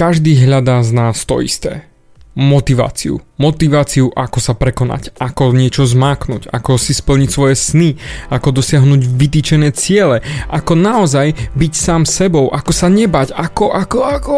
každý 0.00 0.32
hľadá 0.48 0.80
z 0.80 0.96
nás 0.96 1.28
to 1.28 1.44
isté. 1.44 1.84
Motiváciu. 2.32 3.20
Motiváciu, 3.36 4.08
ako 4.08 4.40
sa 4.40 4.56
prekonať, 4.56 5.12
ako 5.20 5.52
niečo 5.52 5.84
zmáknuť, 5.84 6.48
ako 6.48 6.80
si 6.80 6.96
splniť 6.96 7.28
svoje 7.28 7.52
sny, 7.52 8.00
ako 8.32 8.48
dosiahnuť 8.56 8.96
vytýčené 8.96 9.68
ciele, 9.76 10.24
ako 10.48 10.72
naozaj 10.72 11.36
byť 11.52 11.72
sám 11.76 12.08
sebou, 12.08 12.48
ako 12.48 12.72
sa 12.72 12.88
nebať, 12.88 13.36
ako, 13.36 13.76
ako, 13.76 13.98
ako... 14.08 14.36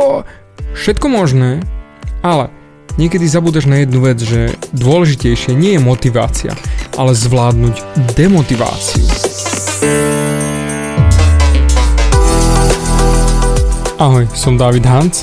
Všetko 0.75 1.07
možné, 1.07 1.63
ale 2.27 2.51
niekedy 2.99 3.31
zabúdaš 3.31 3.71
na 3.71 3.87
jednu 3.87 4.03
vec, 4.03 4.19
že 4.19 4.59
dôležitejšie 4.75 5.55
nie 5.55 5.79
je 5.79 5.81
motivácia, 5.85 6.59
ale 6.99 7.15
zvládnuť 7.15 8.03
demotiváciu. 8.19 9.07
Ahoj, 14.03 14.27
som 14.35 14.59
David 14.59 14.83
Hans 14.91 15.23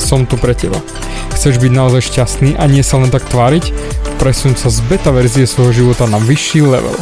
som 0.00 0.24
tu 0.24 0.40
pre 0.40 0.56
teba. 0.56 0.80
Chceš 1.36 1.60
byť 1.60 1.72
naozaj 1.76 2.08
šťastný 2.08 2.56
a 2.56 2.64
nie 2.64 2.80
sa 2.80 2.96
len 2.96 3.12
tak 3.12 3.28
tváriť? 3.28 3.70
Presuň 4.16 4.56
sa 4.56 4.72
z 4.72 4.80
beta 4.88 5.12
verzie 5.12 5.44
svojho 5.44 5.84
života 5.84 6.08
na 6.08 6.16
vyšší 6.16 6.64
level. 6.64 6.96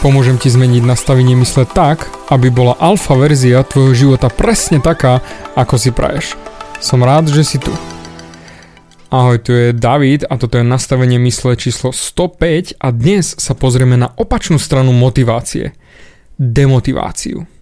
Pomôžem 0.00 0.38
ti 0.38 0.46
zmeniť 0.46 0.86
nastavenie 0.86 1.34
mysle 1.42 1.66
tak, 1.66 2.06
aby 2.30 2.46
bola 2.54 2.78
alfa 2.78 3.18
verzia 3.18 3.66
tvojho 3.66 3.92
života 3.92 4.30
presne 4.30 4.78
taká, 4.78 5.18
ako 5.58 5.74
si 5.74 5.90
praješ. 5.90 6.38
Som 6.78 7.02
rád, 7.02 7.26
že 7.32 7.42
si 7.42 7.58
tu. 7.58 7.74
Ahoj, 9.10 9.38
tu 9.40 9.54
je 9.54 9.70
David 9.74 10.26
a 10.28 10.34
toto 10.36 10.58
je 10.58 10.66
nastavenie 10.66 11.16
mysle 11.22 11.56
číslo 11.56 11.94
105 11.94 12.78
a 12.82 12.90
dnes 12.90 13.38
sa 13.38 13.54
pozrieme 13.54 13.94
na 13.94 14.12
opačnú 14.14 14.58
stranu 14.58 14.90
motivácie. 14.92 15.74
Demotiváciu. 16.36 17.55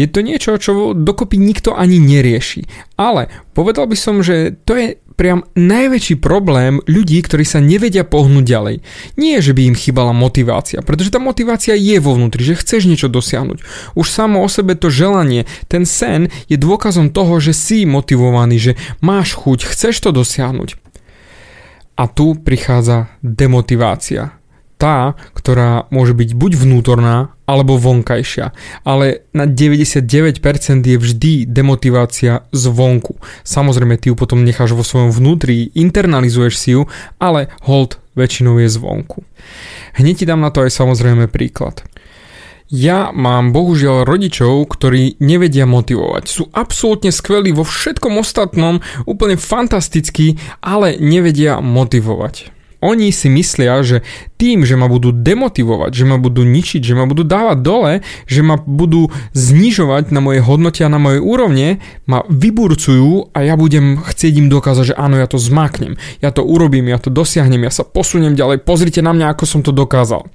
Je 0.00 0.06
to 0.06 0.20
niečo, 0.24 0.56
čo 0.58 0.92
dokopy 0.94 1.38
nikto 1.38 1.74
ani 1.74 1.98
nerieši. 1.98 2.66
Ale 2.96 3.30
povedal 3.52 3.86
by 3.86 3.96
som, 3.98 4.20
že 4.22 4.56
to 4.64 4.74
je 4.78 4.88
priam 5.18 5.42
najväčší 5.58 6.22
problém 6.22 6.78
ľudí, 6.86 7.18
ktorí 7.18 7.42
sa 7.42 7.58
nevedia 7.58 8.06
pohnúť 8.06 8.44
ďalej. 8.46 8.76
Nie, 9.18 9.42
že 9.42 9.50
by 9.50 9.74
im 9.74 9.76
chýbala 9.76 10.14
motivácia, 10.14 10.78
pretože 10.78 11.10
tá 11.10 11.18
motivácia 11.18 11.74
je 11.74 11.98
vo 11.98 12.14
vnútri, 12.14 12.46
že 12.46 12.54
chceš 12.54 12.86
niečo 12.86 13.10
dosiahnuť. 13.10 13.58
Už 13.98 14.06
samo 14.06 14.46
o 14.46 14.48
sebe 14.48 14.78
to 14.78 14.94
želanie, 14.94 15.50
ten 15.66 15.82
sen 15.82 16.30
je 16.46 16.54
dôkazom 16.54 17.10
toho, 17.10 17.42
že 17.42 17.50
si 17.50 17.82
motivovaný, 17.82 18.62
že 18.62 18.72
máš 19.02 19.34
chuť, 19.34 19.66
chceš 19.66 20.06
to 20.06 20.14
dosiahnuť. 20.14 20.78
A 21.98 22.06
tu 22.06 22.38
prichádza 22.38 23.10
demotivácia 23.26 24.37
tá, 24.78 25.18
ktorá 25.34 25.90
môže 25.90 26.14
byť 26.14 26.38
buď 26.38 26.52
vnútorná, 26.54 27.34
alebo 27.44 27.74
vonkajšia. 27.80 28.54
Ale 28.86 29.26
na 29.34 29.44
99% 29.44 30.38
je 30.86 30.96
vždy 30.96 31.32
demotivácia 31.50 32.46
zvonku. 32.54 33.18
Samozrejme, 33.42 33.98
ty 33.98 34.12
ju 34.12 34.14
potom 34.14 34.46
necháš 34.46 34.78
vo 34.78 34.86
svojom 34.86 35.10
vnútri, 35.10 35.74
internalizuješ 35.74 36.54
si 36.54 36.70
ju, 36.78 36.86
ale 37.18 37.50
hold 37.66 37.98
väčšinou 38.14 38.62
je 38.62 38.68
zvonku. 38.70 39.26
Hneď 39.98 40.22
ti 40.22 40.24
dám 40.24 40.44
na 40.44 40.54
to 40.54 40.62
aj 40.62 40.70
samozrejme 40.70 41.26
príklad. 41.26 41.82
Ja 42.68 43.16
mám 43.16 43.56
bohužiaľ 43.56 44.04
rodičov, 44.04 44.68
ktorí 44.68 45.16
nevedia 45.24 45.64
motivovať. 45.64 46.24
Sú 46.28 46.52
absolútne 46.52 47.08
skvelí 47.08 47.48
vo 47.56 47.64
všetkom 47.64 48.20
ostatnom, 48.20 48.84
úplne 49.08 49.40
fantastickí, 49.40 50.36
ale 50.60 51.00
nevedia 51.00 51.64
motivovať. 51.64 52.57
Oni 52.78 53.10
si 53.10 53.26
myslia, 53.26 53.82
že 53.82 54.06
tým, 54.38 54.62
že 54.62 54.78
ma 54.78 54.86
budú 54.86 55.10
demotivovať, 55.10 55.90
že 55.90 56.04
ma 56.06 56.14
budú 56.14 56.46
ničiť, 56.46 56.78
že 56.78 56.94
ma 56.94 57.10
budú 57.10 57.26
dávať 57.26 57.58
dole, 57.58 57.92
že 58.30 58.46
ma 58.46 58.54
budú 58.54 59.10
znižovať 59.34 60.14
na 60.14 60.22
moje 60.22 60.38
hodnoty 60.38 60.86
a 60.86 60.92
na 60.92 61.02
moje 61.02 61.18
úrovne, 61.18 61.82
ma 62.06 62.22
vyburcujú 62.30 63.34
a 63.34 63.42
ja 63.42 63.58
budem 63.58 63.98
chcieť 63.98 64.32
im 64.38 64.46
dokázať, 64.46 64.94
že 64.94 64.98
áno, 64.98 65.18
ja 65.18 65.26
to 65.26 65.42
zmáknem, 65.42 65.98
ja 66.22 66.30
to 66.30 66.46
urobím, 66.46 66.86
ja 66.86 67.02
to 67.02 67.10
dosiahnem, 67.10 67.66
ja 67.66 67.74
sa 67.74 67.82
posuniem 67.82 68.38
ďalej, 68.38 68.62
pozrite 68.62 69.02
na 69.02 69.10
mňa, 69.10 69.34
ako 69.34 69.44
som 69.44 69.60
to 69.66 69.74
dokázal. 69.74 70.30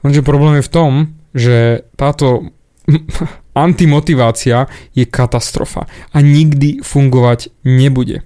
Lenže 0.00 0.24
problém 0.24 0.64
je 0.64 0.66
v 0.68 0.72
tom, 0.72 0.92
že 1.36 1.84
táto 2.00 2.56
antimotivácia 3.52 4.64
je 4.96 5.04
katastrofa 5.04 5.84
a 6.16 6.18
nikdy 6.24 6.80
fungovať 6.80 7.52
nebude. 7.68 8.24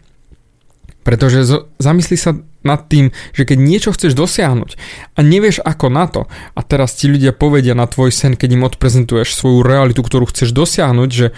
Pretože 1.05 1.69
zamysli 1.77 2.17
sa 2.17 2.41
nad 2.65 2.89
tým, 2.89 3.13
že 3.37 3.45
keď 3.45 3.59
niečo 3.61 3.93
chceš 3.93 4.17
dosiahnuť 4.17 4.81
a 5.15 5.19
nevieš 5.21 5.61
ako 5.61 5.87
na 5.93 6.09
to 6.09 6.27
a 6.57 6.61
teraz 6.65 6.97
ti 6.97 7.13
ľudia 7.13 7.37
povedia 7.37 7.77
na 7.77 7.85
tvoj 7.85 8.09
sen, 8.09 8.41
keď 8.41 8.57
im 8.57 8.67
odprezentuješ 8.67 9.37
svoju 9.37 9.61
realitu, 9.61 10.01
ktorú 10.01 10.33
chceš 10.33 10.57
dosiahnuť, 10.57 11.11
že 11.13 11.37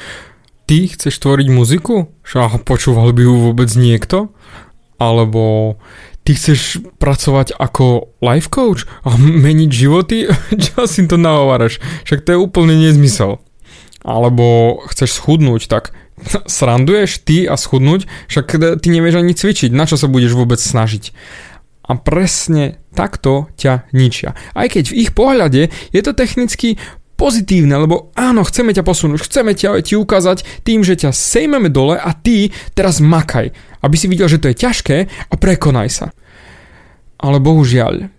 ty 0.71 0.87
chceš 0.87 1.19
tvoriť 1.19 1.49
muziku? 1.51 2.15
Že 2.23 2.63
počúval 2.63 3.11
by 3.11 3.23
ju 3.27 3.35
vôbec 3.51 3.71
niekto? 3.75 4.31
Alebo 5.03 5.77
ty 6.23 6.39
chceš 6.39 6.83
pracovať 7.03 7.59
ako 7.59 8.15
life 8.23 8.51
coach 8.51 8.87
a 9.03 9.19
meniť 9.47 9.71
životy? 9.71 10.31
Čo 10.71 10.87
si 10.87 11.11
to 11.11 11.19
nahováraš? 11.19 11.83
Však 12.07 12.23
to 12.23 12.39
je 12.39 12.39
úplne 12.39 12.79
nezmysel. 12.79 13.43
Alebo 14.07 14.79
chceš 14.87 15.19
schudnúť, 15.19 15.67
tak 15.67 15.91
sranduješ 16.49 17.23
ty 17.23 17.45
a 17.45 17.61
schudnúť, 17.61 18.09
však 18.33 18.81
ty 18.81 18.89
nevieš 18.89 19.21
ani 19.21 19.37
cvičiť, 19.37 19.71
na 19.73 19.85
čo 19.85 20.01
sa 20.01 20.09
budeš 20.09 20.33
vôbec 20.33 20.57
snažiť. 20.57 21.13
A 21.87 21.95
presne 21.95 22.83
takto 22.97 23.47
ťa 23.55 23.87
ničia. 23.95 24.35
Aj 24.57 24.67
keď 24.67 24.91
v 24.91 24.99
ich 25.07 25.11
pohľade 25.15 25.71
je 25.71 26.01
to 26.03 26.17
technicky 26.17 26.81
pozitívne, 27.17 27.79
lebo 27.79 28.13
áno, 28.19 28.45
chceme 28.45 28.77
ťa 28.77 28.85
posunúť, 28.85 29.25
chceme 29.25 29.57
ťa 29.57 29.81
ti 29.81 29.95
ukázať 29.97 30.67
tým, 30.67 30.85
že 30.85 31.01
ťa 31.01 31.17
sejmeme 31.17 31.73
dole 31.73 31.97
a 31.97 32.11
ty 32.13 32.53
teraz 32.77 33.01
makaj, 33.01 33.55
aby 33.81 33.97
si 33.97 34.11
videl, 34.11 34.29
že 34.29 34.41
to 34.41 34.53
je 34.53 34.61
ťažké 34.61 34.97
a 35.31 35.35
prekonaj 35.39 35.89
sa. 35.89 36.07
Ale 37.17 37.41
bohužiaľ, 37.41 38.13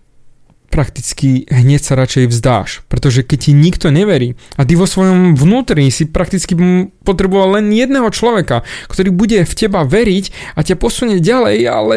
prakticky 0.68 1.48
hneď 1.48 1.80
sa 1.80 1.96
radšej 1.96 2.28
vzdáš. 2.28 2.84
Pretože 2.86 3.24
keď 3.24 3.38
ti 3.48 3.52
nikto 3.56 3.88
neverí 3.88 4.36
a 4.54 4.62
ty 4.68 4.76
vo 4.76 4.84
svojom 4.84 5.34
vnútri 5.34 5.88
si 5.88 6.04
prakticky 6.06 6.54
potreboval 7.02 7.60
len 7.60 7.72
jedného 7.72 8.08
človeka, 8.12 8.62
ktorý 8.92 9.10
bude 9.10 9.40
v 9.42 9.54
teba 9.56 9.82
veriť 9.82 10.54
a 10.54 10.60
ťa 10.62 10.76
posunie 10.76 11.18
ďalej, 11.18 11.58
ale 11.66 11.96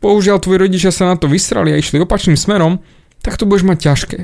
bohužiaľ 0.00 0.40
tvoji 0.40 0.58
rodičia 0.58 0.90
sa 0.92 1.12
na 1.12 1.16
to 1.20 1.28
vysrali 1.28 1.72
a 1.72 1.80
išli 1.80 2.00
opačným 2.00 2.40
smerom, 2.40 2.80
tak 3.20 3.36
to 3.36 3.44
budeš 3.44 3.68
mať 3.68 3.78
ťažké. 3.78 4.20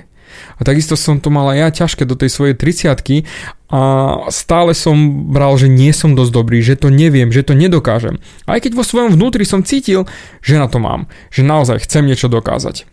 A 0.56 0.64
takisto 0.64 0.97
som 0.97 1.20
to 1.20 1.28
mal 1.28 1.53
aj 1.53 1.59
ja 1.60 1.69
ťažké 1.84 2.09
do 2.09 2.16
tej 2.16 2.32
svojej 2.32 2.56
30 2.56 3.28
a 3.72 3.80
stále 4.32 4.72
som 4.72 5.28
bral, 5.28 5.56
že 5.60 5.69
nie 5.69 5.92
som 5.92 6.16
dosť 6.16 6.32
dobrý, 6.32 6.64
že 6.64 6.80
to 6.80 6.88
neviem, 6.88 7.28
že 7.28 7.44
to 7.44 7.53
nedokážem. 7.53 8.20
Aj 8.48 8.56
keď 8.60 8.72
vo 8.76 8.84
svojom 8.84 9.12
vnútri 9.16 9.44
som 9.44 9.64
cítil, 9.64 10.09
že 10.41 10.56
na 10.56 10.69
to 10.69 10.80
mám, 10.80 11.09
že 11.28 11.44
naozaj 11.44 11.84
chcem 11.84 12.09
niečo 12.09 12.32
dokázať 12.32 12.91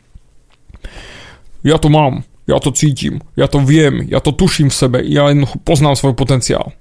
ja 1.66 1.78
to 1.78 1.92
mám, 1.92 2.24
ja 2.50 2.58
to 2.58 2.74
cítim, 2.74 3.22
ja 3.38 3.46
to 3.46 3.62
viem, 3.62 4.06
ja 4.08 4.24
to 4.24 4.34
tuším 4.34 4.74
v 4.74 4.76
sebe, 4.76 4.98
ja 5.06 5.30
poznám 5.68 6.00
svoj 6.00 6.16
potenciál. 6.18 6.74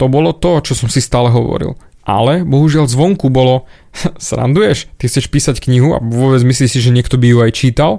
To 0.00 0.08
bolo 0.08 0.32
to, 0.32 0.64
čo 0.64 0.72
som 0.72 0.88
si 0.88 1.04
stále 1.04 1.28
hovoril. 1.28 1.76
Ale 2.00 2.48
bohužiaľ 2.48 2.88
zvonku 2.88 3.28
bolo, 3.28 3.68
sranduješ, 4.16 4.88
ty 4.96 5.10
chceš 5.10 5.28
písať 5.28 5.60
knihu 5.60 5.92
a 5.92 6.00
vôbec 6.00 6.40
myslíš 6.40 6.70
si, 6.72 6.80
že 6.80 6.94
niekto 6.94 7.20
by 7.20 7.26
ju 7.28 7.38
aj 7.44 7.52
čítal? 7.52 7.92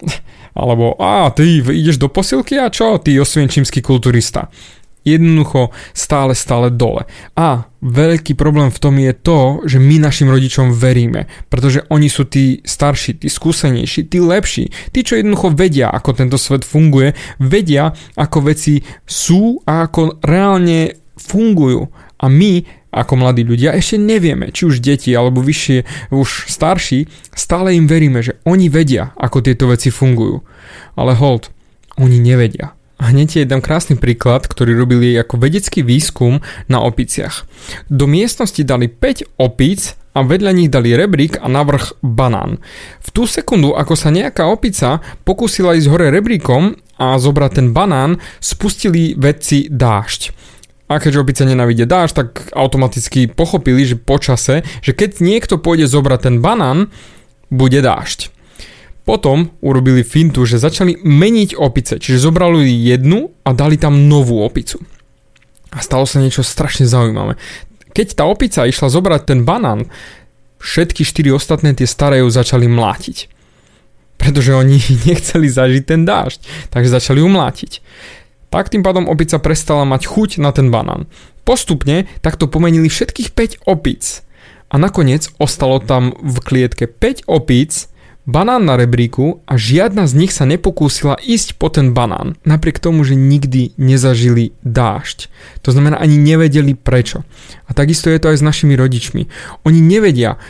Alebo, 0.54 0.94
a 1.02 1.34
ty 1.34 1.58
ideš 1.58 1.98
do 1.98 2.06
posilky 2.06 2.62
a 2.62 2.70
čo, 2.70 3.02
ty 3.02 3.18
osvienčímsky 3.18 3.82
kulturista 3.82 4.48
jednoducho 5.04 5.70
stále, 5.92 6.32
stále 6.32 6.72
dole. 6.72 7.04
A 7.36 7.68
veľký 7.84 8.32
problém 8.34 8.72
v 8.72 8.80
tom 8.80 8.96
je 8.96 9.12
to, 9.12 9.60
že 9.68 9.76
my 9.76 10.00
našim 10.00 10.32
rodičom 10.32 10.72
veríme, 10.72 11.28
pretože 11.52 11.84
oni 11.92 12.08
sú 12.08 12.24
tí 12.24 12.64
starší, 12.64 13.20
tí 13.20 13.28
skúsenejší, 13.28 14.08
tí 14.08 14.18
lepší, 14.18 14.72
tí, 14.90 15.04
čo 15.04 15.20
jednoducho 15.20 15.52
vedia, 15.52 15.92
ako 15.92 16.10
tento 16.16 16.40
svet 16.40 16.64
funguje, 16.64 17.12
vedia, 17.36 17.92
ako 18.16 18.50
veci 18.50 18.80
sú 19.04 19.60
a 19.68 19.84
ako 19.86 20.24
reálne 20.24 20.96
fungujú. 21.20 21.92
A 22.24 22.32
my, 22.32 22.64
ako 22.88 23.20
mladí 23.20 23.44
ľudia, 23.44 23.76
ešte 23.76 24.00
nevieme, 24.00 24.48
či 24.48 24.64
už 24.64 24.80
deti 24.80 25.12
alebo 25.12 25.44
vyššie, 25.44 26.08
už 26.14 26.48
starší, 26.48 27.04
stále 27.36 27.76
im 27.76 27.84
veríme, 27.84 28.24
že 28.24 28.40
oni 28.48 28.72
vedia, 28.72 29.12
ako 29.18 29.44
tieto 29.44 29.68
veci 29.68 29.92
fungujú. 29.92 30.40
Ale 30.96 31.12
hold, 31.12 31.52
oni 32.00 32.16
nevedia. 32.16 32.72
Hneď 33.04 33.28
je 33.36 33.40
jeden 33.44 33.60
krásny 33.60 34.00
príklad, 34.00 34.48
ktorý 34.48 34.72
robili 34.72 35.12
ako 35.20 35.36
vedecký 35.36 35.84
výskum 35.84 36.40
na 36.72 36.80
opiciach. 36.80 37.44
Do 37.92 38.08
miestnosti 38.08 38.64
dali 38.64 38.88
5 38.88 39.36
opíc 39.36 39.92
a 40.14 40.22
vedľa 40.22 40.50
nich 40.54 40.70
dali 40.72 40.94
rebrík 40.96 41.42
a 41.42 41.50
navrh 41.50 42.00
banán. 42.00 42.62
V 43.02 43.08
tú 43.12 43.28
sekundu, 43.28 43.74
ako 43.76 43.98
sa 43.98 44.14
nejaká 44.14 44.46
opica 44.48 45.04
pokúsila 45.26 45.76
ísť 45.76 45.90
hore 45.90 46.08
rebríkom 46.08 46.78
a 46.96 47.18
zobrať 47.18 47.50
ten 47.60 47.68
banán, 47.74 48.22
spustili 48.38 49.18
vedci 49.18 49.66
dážď. 49.68 50.32
A 50.88 51.02
keďže 51.02 51.20
opice 51.20 51.42
nenávidia 51.44 51.84
dážď, 51.84 52.14
tak 52.14 52.28
automaticky 52.54 53.26
pochopili, 53.26 53.84
že 53.84 53.98
počase, 53.98 54.62
že 54.80 54.92
keď 54.94 55.18
niekto 55.18 55.58
pôjde 55.58 55.90
zobrať 55.90 56.20
ten 56.30 56.36
banán, 56.38 56.88
bude 57.50 57.82
dážď. 57.82 58.30
Potom 59.04 59.52
urobili 59.60 60.00
fintu, 60.00 60.48
že 60.48 60.56
začali 60.56 60.96
meniť 61.04 61.60
opice, 61.60 62.00
čiže 62.00 62.24
zobrali 62.24 62.64
jednu 62.64 63.36
a 63.44 63.52
dali 63.52 63.76
tam 63.76 64.08
novú 64.08 64.40
opicu. 64.40 64.80
A 65.76 65.84
stalo 65.84 66.08
sa 66.08 66.24
niečo 66.24 66.40
strašne 66.40 66.88
zaujímavé. 66.88 67.36
Keď 67.92 68.16
tá 68.16 68.24
opica 68.24 68.64
išla 68.64 68.88
zobrať 68.88 69.22
ten 69.28 69.44
banán, 69.44 69.92
všetky 70.56 71.04
štyri 71.04 71.30
ostatné 71.30 71.76
tie 71.76 71.84
staré 71.84 72.24
ju 72.24 72.28
začali 72.32 72.64
mlátiť. 72.64 73.28
Pretože 74.16 74.56
oni 74.56 74.80
nechceli 75.08 75.52
zažiť 75.52 75.84
ten 75.84 76.08
dážď, 76.08 76.72
takže 76.72 76.96
začali 76.96 77.20
ju 77.20 77.28
mlátiť. 77.28 77.84
Tak 78.48 78.72
tým 78.72 78.86
pádom 78.86 79.10
opica 79.10 79.36
prestala 79.36 79.84
mať 79.84 80.08
chuť 80.08 80.40
na 80.40 80.54
ten 80.54 80.72
banán. 80.72 81.10
Postupne 81.44 82.08
takto 82.24 82.48
pomenili 82.48 82.88
všetkých 82.88 83.36
5 83.36 83.68
opíc. 83.68 84.24
A 84.72 84.80
nakoniec 84.80 85.28
ostalo 85.36 85.82
tam 85.82 86.16
v 86.22 86.40
klietke 86.40 86.88
5 86.88 87.28
opíc, 87.28 87.92
banán 88.24 88.64
na 88.64 88.74
rebríku 88.76 89.44
a 89.44 89.56
žiadna 89.56 90.08
z 90.08 90.16
nich 90.16 90.32
sa 90.32 90.48
nepokúsila 90.48 91.20
ísť 91.20 91.60
po 91.60 91.68
ten 91.68 91.92
banán, 91.92 92.36
napriek 92.44 92.80
tomu, 92.80 93.04
že 93.04 93.16
nikdy 93.16 93.76
nezažili 93.76 94.56
dážď. 94.64 95.28
To 95.64 95.70
znamená, 95.72 96.00
ani 96.00 96.16
nevedeli 96.16 96.72
prečo. 96.76 97.22
A 97.68 97.76
takisto 97.76 98.08
je 98.08 98.20
to 98.20 98.32
aj 98.32 98.40
s 98.40 98.46
našimi 98.46 98.76
rodičmi. 98.76 99.28
Oni 99.68 99.80
nevedia, 99.84 100.40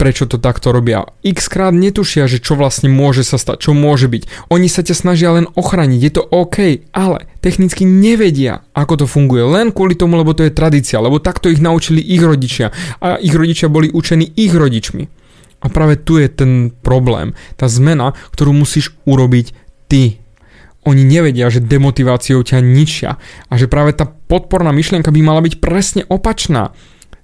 prečo 0.00 0.24
to 0.24 0.40
takto 0.40 0.72
robia. 0.72 1.04
X 1.20 1.52
krát 1.52 1.76
netušia, 1.76 2.24
že 2.24 2.40
čo 2.40 2.56
vlastne 2.56 2.88
môže 2.88 3.20
sa 3.20 3.36
stať, 3.36 3.68
čo 3.68 3.76
môže 3.76 4.08
byť. 4.08 4.48
Oni 4.48 4.64
sa 4.72 4.80
ťa 4.80 4.96
snažia 4.96 5.36
len 5.36 5.44
ochrániť, 5.52 6.00
je 6.00 6.12
to 6.16 6.22
OK, 6.24 6.88
ale 6.96 7.28
technicky 7.44 7.84
nevedia, 7.84 8.64
ako 8.72 9.04
to 9.04 9.06
funguje. 9.06 9.44
Len 9.44 9.76
kvôli 9.76 9.92
tomu, 9.92 10.16
lebo 10.16 10.32
to 10.32 10.48
je 10.48 10.56
tradícia, 10.56 10.96
lebo 11.04 11.20
takto 11.20 11.52
ich 11.52 11.60
naučili 11.60 12.00
ich 12.00 12.24
rodičia 12.24 12.72
a 13.04 13.20
ich 13.20 13.36
rodičia 13.36 13.68
boli 13.68 13.92
učení 13.92 14.24
ich 14.40 14.56
rodičmi. 14.56 15.19
A 15.60 15.66
práve 15.68 16.00
tu 16.00 16.16
je 16.16 16.28
ten 16.32 16.72
problém, 16.72 17.36
tá 17.60 17.68
zmena, 17.68 18.16
ktorú 18.32 18.56
musíš 18.56 18.96
urobiť 19.04 19.52
ty. 19.92 20.20
Oni 20.88 21.04
nevedia, 21.04 21.52
že 21.52 21.60
demotiváciou 21.60 22.40
ťa 22.40 22.64
ničia 22.64 23.20
a 23.20 23.52
že 23.60 23.68
práve 23.68 23.92
tá 23.92 24.08
podporná 24.08 24.72
myšlienka 24.72 25.12
by 25.12 25.20
mala 25.20 25.44
byť 25.44 25.60
presne 25.60 26.02
opačná. 26.08 26.72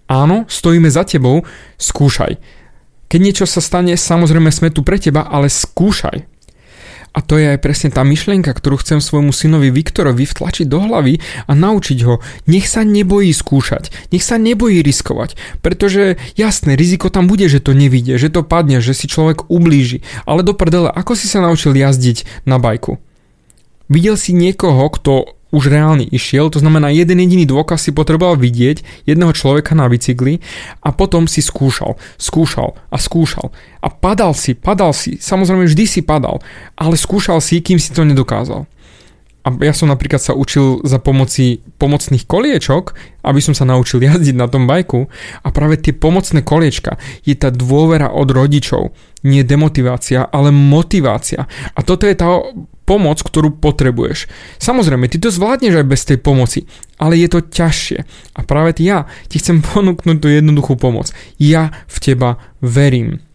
Áno, 0.07 0.45
stojíme 0.47 0.93
za 0.93 1.09
tebou, 1.09 1.49
skúšaj. 1.81 2.37
Keď 3.09 3.21
niečo 3.23 3.47
sa 3.49 3.65
stane, 3.65 3.97
samozrejme 3.97 4.53
sme 4.53 4.69
tu 4.69 4.85
pre 4.85 5.01
teba, 5.01 5.25
ale 5.25 5.49
skúšaj. 5.49 6.36
A 7.17 7.25
to 7.25 7.41
je 7.41 7.57
aj 7.57 7.65
presne 7.65 7.89
tá 7.89 8.05
myšlienka, 8.05 8.53
ktorú 8.53 8.77
chcem 8.85 9.01
svojmu 9.01 9.33
synovi 9.33 9.73
Viktorovi 9.73 10.29
vtlačiť 10.29 10.69
do 10.69 10.85
hlavy 10.85 11.17
a 11.49 11.53
naučiť 11.57 11.99
ho. 12.05 12.21
Nech 12.45 12.69
sa 12.69 12.85
nebojí 12.85 13.33
skúšať, 13.33 13.89
nech 14.13 14.21
sa 14.21 14.37
nebojí 14.37 14.85
riskovať, 14.85 15.41
pretože 15.65 16.21
jasné, 16.37 16.77
riziko 16.77 17.09
tam 17.09 17.25
bude, 17.25 17.49
že 17.49 17.65
to 17.65 17.73
nevidie, 17.73 18.21
že 18.21 18.29
to 18.29 18.45
padne, 18.45 18.85
že 18.85 18.93
si 18.93 19.09
človek 19.09 19.49
ublíži. 19.49 20.05
Ale 20.29 20.45
do 20.45 20.53
prdele, 20.53 20.93
ako 20.93 21.17
si 21.17 21.25
sa 21.25 21.41
naučil 21.41 21.73
jazdiť 21.73 22.45
na 22.45 22.61
bajku? 22.61 23.01
Videl 23.89 24.21
si 24.21 24.37
niekoho, 24.37 24.85
kto 24.93 25.41
už 25.57 25.73
reálne 25.73 26.05
išiel, 26.05 26.53
to 26.53 26.61
znamená 26.61 26.93
jeden 26.93 27.17
jediný 27.17 27.49
dôkaz 27.49 27.89
si 27.89 27.97
potreboval 27.97 28.37
vidieť 28.37 29.09
jedného 29.09 29.33
človeka 29.33 29.73
na 29.73 29.89
bicykli 29.89 30.45
a 30.85 30.93
potom 30.93 31.25
si 31.25 31.41
skúšal, 31.41 31.97
skúšal 32.21 32.77
a 32.93 32.97
skúšal 33.01 33.49
a 33.81 33.89
padal 33.89 34.37
si, 34.37 34.53
padal 34.53 34.93
si, 34.93 35.17
samozrejme 35.17 35.65
vždy 35.65 35.85
si 35.89 36.01
padal, 36.05 36.45
ale 36.77 37.01
skúšal 37.01 37.41
si, 37.41 37.65
kým 37.65 37.81
si 37.81 37.97
to 37.97 38.05
nedokázal. 38.05 38.69
A 39.47 39.55
ja 39.63 39.71
som 39.71 39.87
napríklad 39.87 40.19
sa 40.19 40.35
učil 40.35 40.83
za 40.83 40.99
pomoci 40.99 41.63
pomocných 41.79 42.27
koliečok, 42.27 42.99
aby 43.23 43.39
som 43.39 43.55
sa 43.55 43.63
naučil 43.63 44.03
jazdiť 44.03 44.35
na 44.35 44.51
tom 44.51 44.67
bajku 44.67 45.07
a 45.47 45.49
práve 45.55 45.79
tie 45.79 45.95
pomocné 45.95 46.43
koliečka 46.43 46.99
je 47.23 47.39
tá 47.39 47.55
dôvera 47.55 48.11
od 48.11 48.27
rodičov, 48.27 48.91
nie 49.23 49.47
demotivácia, 49.47 50.27
ale 50.27 50.51
motivácia. 50.51 51.47
A 51.47 51.81
toto 51.87 52.11
je 52.11 52.19
tá 52.19 52.43
pomoc, 52.87 53.19
ktorú 53.21 53.59
potrebuješ. 53.59 54.31
Samozrejme, 54.63 55.11
ty 55.11 55.19
to 55.19 55.35
zvládneš 55.35 55.83
aj 55.83 55.87
bez 55.91 56.03
tej 56.07 56.19
pomoci, 56.23 56.71
ale 56.97 57.19
je 57.19 57.29
to 57.29 57.43
ťažšie. 57.43 57.99
A 58.39 58.41
práve 58.47 58.79
ja 58.81 59.11
ti 59.27 59.43
chcem 59.43 59.61
ponúknuť 59.75 60.17
tú 60.23 60.31
jednoduchú 60.31 60.79
pomoc. 60.79 61.11
Ja 61.37 61.75
v 61.91 61.97
teba 61.99 62.39
verím. 62.63 63.27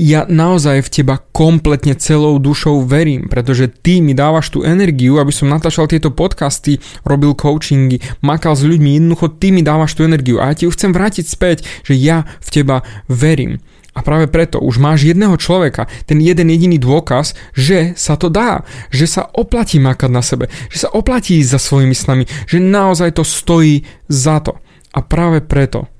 Ja 0.00 0.24
naozaj 0.24 0.88
v 0.88 0.92
teba 0.92 1.20
kompletne 1.36 1.92
celou 1.92 2.40
dušou 2.40 2.80
verím, 2.88 3.28
pretože 3.28 3.68
ty 3.68 4.00
mi 4.00 4.16
dávaš 4.16 4.48
tú 4.48 4.64
energiu, 4.64 5.20
aby 5.20 5.28
som 5.28 5.52
natáčal 5.52 5.84
tieto 5.84 6.08
podcasty, 6.08 6.80
robil 7.04 7.36
coachingy, 7.36 8.00
makal 8.24 8.56
s 8.56 8.64
ľuďmi, 8.64 8.96
jednoducho 8.96 9.36
ty 9.36 9.52
mi 9.52 9.60
dávaš 9.60 9.92
tú 9.92 10.08
energiu 10.08 10.40
a 10.40 10.48
ja 10.48 10.56
ti 10.56 10.64
ju 10.64 10.72
chcem 10.72 10.96
vrátiť 10.96 11.28
späť, 11.28 11.58
že 11.84 11.92
ja 11.92 12.24
v 12.40 12.48
teba 12.48 12.80
verím. 13.04 13.60
A 13.92 14.00
práve 14.00 14.24
preto 14.24 14.56
už 14.56 14.80
máš 14.80 15.04
jedného 15.04 15.36
človeka, 15.36 15.84
ten 16.08 16.16
jeden 16.16 16.48
jediný 16.48 16.80
dôkaz, 16.80 17.36
že 17.52 17.92
sa 17.92 18.16
to 18.16 18.32
dá, 18.32 18.64
že 18.88 19.04
sa 19.04 19.28
oplatí 19.36 19.76
makať 19.76 20.10
na 20.10 20.24
sebe, 20.24 20.48
že 20.72 20.88
sa 20.88 20.92
oplatí 20.96 21.36
ísť 21.36 21.52
za 21.52 21.60
svojimi 21.60 21.92
snami, 21.92 22.24
že 22.48 22.56
naozaj 22.56 23.20
to 23.20 23.24
stojí 23.24 23.84
za 24.08 24.40
to. 24.40 24.56
A 24.96 25.04
práve 25.04 25.44
preto 25.44 25.92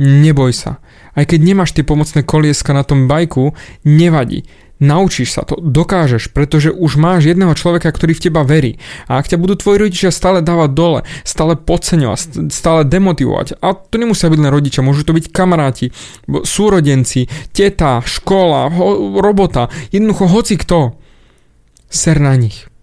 neboj 0.00 0.56
sa. 0.56 0.80
Aj 1.14 1.22
keď 1.28 1.40
nemáš 1.44 1.76
tie 1.76 1.86
pomocné 1.86 2.26
kolieska 2.26 2.74
na 2.74 2.82
tom 2.82 3.06
bajku, 3.06 3.54
nevadí. 3.86 4.48
Naučíš 4.82 5.38
sa 5.38 5.46
to, 5.46 5.54
dokážeš, 5.62 6.34
pretože 6.34 6.74
už 6.74 6.98
máš 6.98 7.30
jedného 7.30 7.54
človeka, 7.54 7.94
ktorý 7.94 8.18
v 8.18 8.24
teba 8.26 8.42
verí. 8.42 8.82
A 9.06 9.22
ak 9.22 9.30
ťa 9.30 9.38
budú 9.38 9.54
tvoji 9.54 9.86
rodičia 9.86 10.10
stále 10.10 10.42
dávať 10.42 10.70
dole, 10.74 11.00
stále 11.22 11.54
podceňovať, 11.54 12.50
stále 12.50 12.82
demotivovať, 12.82 13.62
a 13.62 13.78
to 13.78 13.94
nemusia 14.02 14.26
byť 14.26 14.40
len 14.42 14.50
rodičia, 14.50 14.82
môžu 14.82 15.06
to 15.06 15.14
byť 15.14 15.30
kamaráti, 15.30 15.94
súrodenci, 16.26 17.30
teta, 17.54 18.02
škola, 18.02 18.66
ho, 18.74 19.18
robota, 19.22 19.70
jednoducho 19.94 20.26
hoci 20.26 20.58
kto, 20.58 20.98
ser 21.86 22.18
na 22.18 22.34
nich 22.34 22.73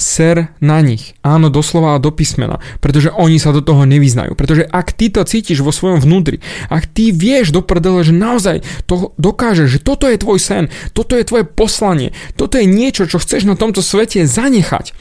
ser 0.00 0.56
na 0.58 0.80
nich. 0.80 1.14
Áno, 1.20 1.52
doslova 1.52 1.94
a 1.94 2.02
do 2.02 2.08
písmena, 2.08 2.58
pretože 2.80 3.12
oni 3.12 3.36
sa 3.36 3.52
do 3.52 3.60
toho 3.60 3.84
nevyznajú. 3.84 4.32
Pretože 4.32 4.64
ak 4.64 4.96
ty 4.96 5.12
to 5.12 5.22
cítiš 5.22 5.60
vo 5.60 5.70
svojom 5.70 6.00
vnútri, 6.00 6.40
ak 6.72 6.88
ty 6.88 7.12
vieš 7.12 7.52
do 7.52 7.60
prdele, 7.60 8.00
že 8.00 8.16
naozaj 8.16 8.64
to 8.88 9.12
dokážeš, 9.20 9.78
že 9.78 9.84
toto 9.84 10.08
je 10.08 10.16
tvoj 10.16 10.40
sen, 10.40 10.64
toto 10.96 11.14
je 11.14 11.28
tvoje 11.28 11.44
poslanie, 11.44 12.16
toto 12.34 12.56
je 12.56 12.64
niečo, 12.64 13.04
čo 13.04 13.20
chceš 13.20 13.44
na 13.44 13.54
tomto 13.54 13.84
svete 13.84 14.24
zanechať, 14.24 14.96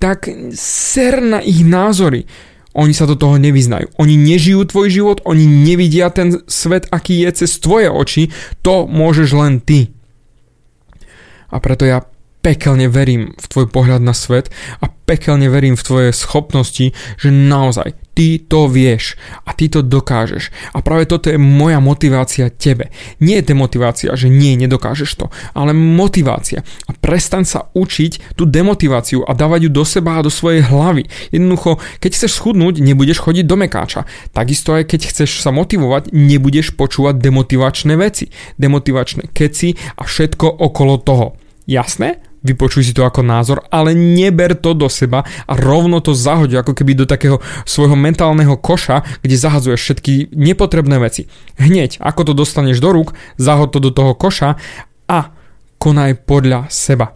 tak 0.00 0.26
ser 0.56 1.20
na 1.20 1.44
ich 1.44 1.60
názory. 1.60 2.24
Oni 2.78 2.94
sa 2.94 3.10
do 3.10 3.18
toho 3.18 3.42
nevyznajú. 3.42 3.90
Oni 3.98 4.14
nežijú 4.14 4.62
tvoj 4.62 4.88
život, 4.88 5.18
oni 5.26 5.44
nevidia 5.44 6.14
ten 6.14 6.38
svet, 6.46 6.86
aký 6.94 7.26
je 7.26 7.44
cez 7.44 7.58
tvoje 7.58 7.90
oči. 7.90 8.30
To 8.62 8.86
môžeš 8.86 9.28
len 9.34 9.58
ty. 9.58 9.90
A 11.50 11.58
preto 11.58 11.88
ja 11.88 12.06
pekelne 12.48 12.88
verím 12.88 13.36
v 13.36 13.44
tvoj 13.44 13.68
pohľad 13.68 14.00
na 14.00 14.16
svet 14.16 14.48
a 14.80 14.88
pekelne 14.88 15.52
verím 15.52 15.76
v 15.76 15.84
tvoje 15.84 16.10
schopnosti, 16.16 16.96
že 17.20 17.28
naozaj 17.28 17.92
ty 18.16 18.40
to 18.40 18.72
vieš 18.72 19.20
a 19.44 19.52
ty 19.52 19.68
to 19.68 19.84
dokážeš. 19.84 20.48
A 20.72 20.80
práve 20.80 21.04
toto 21.04 21.28
je 21.28 21.36
moja 21.36 21.76
motivácia 21.76 22.48
tebe. 22.48 22.88
Nie 23.20 23.44
je 23.44 23.52
demotivácia, 23.52 24.16
že 24.16 24.32
nie, 24.32 24.56
nedokážeš 24.56 25.10
to, 25.20 25.26
ale 25.52 25.76
motivácia. 25.76 26.64
A 26.88 26.96
prestaň 26.96 27.44
sa 27.44 27.68
učiť 27.76 28.32
tú 28.32 28.48
demotiváciu 28.48 29.28
a 29.28 29.36
dávať 29.36 29.68
ju 29.68 29.70
do 29.76 29.84
seba 29.84 30.16
a 30.16 30.24
do 30.24 30.32
svojej 30.32 30.64
hlavy. 30.64 31.04
Jednoducho, 31.28 31.76
keď 32.00 32.10
chceš 32.16 32.32
schudnúť, 32.40 32.80
nebudeš 32.80 33.20
chodiť 33.20 33.44
do 33.44 33.60
mekáča. 33.60 34.08
Takisto 34.32 34.72
aj 34.72 34.88
keď 34.88 35.12
chceš 35.12 35.44
sa 35.44 35.52
motivovať, 35.52 36.16
nebudeš 36.16 36.72
počúvať 36.72 37.20
demotivačné 37.20 37.92
veci, 38.00 38.32
demotivačné 38.56 39.36
keci 39.36 39.76
a 40.00 40.08
všetko 40.08 40.64
okolo 40.64 40.96
toho. 41.04 41.36
Jasné? 41.68 42.27
Vypočuj 42.42 42.86
si 42.86 42.92
to 42.94 43.02
ako 43.02 43.26
názor, 43.26 43.66
ale 43.68 43.94
neber 43.94 44.54
to 44.54 44.74
do 44.74 44.86
seba 44.86 45.26
a 45.46 45.52
rovno 45.58 45.98
to 45.98 46.14
zahoď 46.14 46.62
ako 46.62 46.72
keby 46.74 46.94
do 46.94 47.06
takého 47.06 47.42
svojho 47.66 47.98
mentálneho 47.98 48.54
koša, 48.58 49.02
kde 49.22 49.36
zahadzuješ 49.36 49.80
všetky 49.80 50.34
nepotrebné 50.34 50.98
veci. 51.02 51.26
Hneď, 51.58 51.98
ako 51.98 52.30
to 52.30 52.32
dostaneš 52.34 52.78
do 52.78 52.94
rúk, 52.94 53.14
zahod 53.36 53.74
to 53.74 53.82
do 53.82 53.90
toho 53.90 54.14
koša 54.14 54.58
a 55.10 55.32
konaj 55.78 56.18
podľa 56.26 56.66
seba. 56.70 57.14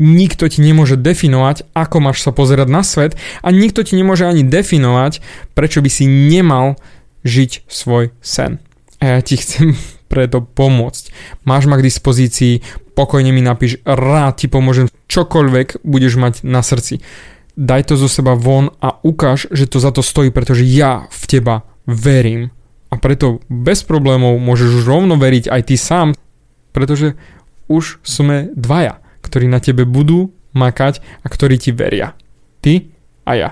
Nikto 0.00 0.48
ti 0.48 0.64
nemôže 0.64 0.96
definovať, 0.96 1.76
ako 1.76 1.96
máš 2.00 2.24
sa 2.24 2.32
pozerať 2.32 2.68
na 2.72 2.80
svet 2.80 3.20
a 3.44 3.52
nikto 3.52 3.84
ti 3.84 4.00
nemôže 4.00 4.24
ani 4.24 4.40
definovať, 4.40 5.20
prečo 5.52 5.84
by 5.84 5.90
si 5.92 6.08
nemal 6.08 6.80
žiť 7.20 7.68
svoj 7.68 8.16
sen. 8.24 8.64
A 9.00 9.16
ja 9.16 9.20
ti 9.20 9.36
chcem 9.36 9.76
preto 10.10 10.42
pomôcť. 10.42 11.14
Máš 11.46 11.70
ma 11.70 11.78
k 11.78 11.86
dispozícii, 11.86 12.66
pokojne 12.98 13.30
mi 13.30 13.40
napíš, 13.40 13.78
rád 13.86 14.42
ti 14.42 14.50
pomôžem, 14.50 14.90
čokoľvek 15.06 15.86
budeš 15.86 16.18
mať 16.18 16.34
na 16.42 16.60
srdci. 16.66 16.98
daj 17.54 17.92
to 17.92 17.94
zo 17.94 18.08
seba 18.10 18.34
von 18.34 18.74
a 18.82 18.98
ukáž, 19.04 19.46
že 19.54 19.70
to 19.70 19.78
za 19.78 19.94
to 19.94 20.02
stojí, 20.02 20.32
pretože 20.32 20.66
ja 20.66 21.06
v 21.12 21.24
teba 21.28 21.62
verím. 21.84 22.50
A 22.90 22.98
preto 22.98 23.44
bez 23.46 23.86
problémov 23.86 24.40
môžeš 24.42 24.82
už 24.82 24.84
rovno 24.88 25.14
veriť 25.14 25.46
aj 25.46 25.62
ty 25.68 25.76
sám, 25.78 26.16
pretože 26.74 27.14
už 27.70 28.02
sme 28.02 28.50
dvaja, 28.56 28.98
ktorí 29.22 29.46
na 29.46 29.62
tebe 29.62 29.86
budú 29.86 30.34
makať 30.56 30.98
a 31.22 31.26
ktorí 31.30 31.54
ti 31.60 31.70
veria. 31.70 32.18
Ty 32.64 32.90
a 33.28 33.32
ja. 33.38 33.50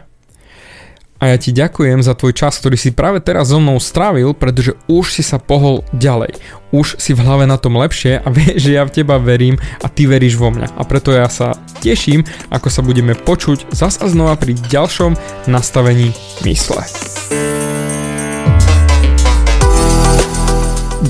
A 1.19 1.35
ja 1.35 1.37
ti 1.37 1.51
ďakujem 1.51 1.99
za 1.99 2.15
tvoj 2.15 2.31
čas, 2.31 2.63
ktorý 2.63 2.79
si 2.79 2.95
práve 2.95 3.19
teraz 3.19 3.51
so 3.51 3.59
mnou 3.59 3.83
strávil, 3.83 4.39
pretože 4.39 4.79
už 4.87 5.19
si 5.19 5.27
sa 5.27 5.43
pohol 5.43 5.83
ďalej. 5.91 6.39
Už 6.71 6.95
si 6.95 7.11
v 7.11 7.27
hlave 7.27 7.43
na 7.51 7.59
tom 7.59 7.75
lepšie 7.75 8.23
a 8.23 8.29
vieš, 8.35 8.71
že 8.71 8.79
ja 8.79 8.87
v 8.87 8.95
teba 8.95 9.19
verím 9.19 9.59
a 9.83 9.91
ty 9.91 10.07
veríš 10.07 10.39
vo 10.39 10.55
mňa. 10.55 10.79
A 10.79 10.83
preto 10.87 11.11
ja 11.11 11.27
sa 11.27 11.59
teším, 11.83 12.23
ako 12.55 12.71
sa 12.71 12.87
budeme 12.87 13.19
počuť 13.19 13.75
zas 13.75 13.99
znova 13.99 14.39
pri 14.39 14.55
ďalšom 14.71 15.19
nastavení 15.51 16.15
mysle. 16.47 16.87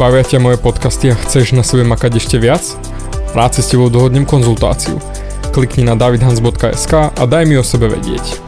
Bavia 0.00 0.25
ťa 0.25 0.41
moje 0.41 0.57
podcasty 0.57 1.12
a 1.12 1.21
chceš 1.21 1.53
na 1.53 1.61
sebe 1.61 1.85
makať 1.85 2.17
ešte 2.17 2.41
viac? 2.41 2.65
Rád 3.37 3.61
si 3.61 3.61
s 3.61 3.77
tebou 3.77 3.93
dohodnem 3.93 4.25
konzultáciu. 4.25 4.97
Klikni 5.53 5.85
na 5.85 6.00
davidhans.sk 6.00 7.12
a 7.12 7.23
daj 7.29 7.45
mi 7.45 7.61
o 7.61 7.65
sebe 7.67 7.93
vedieť. 7.93 8.48